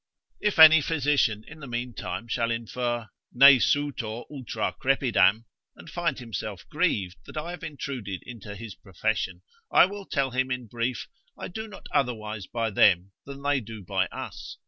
If 0.39 0.57
any 0.57 0.81
physician 0.81 1.43
in 1.47 1.59
the 1.59 1.67
mean 1.67 1.93
time 1.93 2.27
shall 2.27 2.49
infer, 2.49 3.09
Ne 3.33 3.59
sutor 3.59 4.23
ultra 4.31 4.73
crepidam, 4.73 5.45
and 5.75 5.91
find 5.91 6.17
himself 6.17 6.67
grieved 6.71 7.17
that 7.27 7.37
I 7.37 7.51
have 7.51 7.61
intruded 7.63 8.23
into 8.23 8.55
his 8.55 8.73
profession, 8.73 9.43
I 9.71 9.85
will 9.85 10.07
tell 10.07 10.31
him 10.31 10.49
in 10.49 10.65
brief, 10.65 11.07
I 11.37 11.49
do 11.49 11.67
not 11.67 11.85
otherwise 11.91 12.47
by 12.47 12.71
them, 12.71 13.11
than 13.27 13.43
they 13.43 13.59
do 13.59 13.83
by 13.83 14.07
us. 14.07 14.57